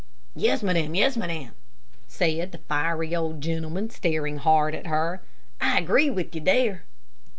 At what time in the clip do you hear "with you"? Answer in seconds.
6.09-6.41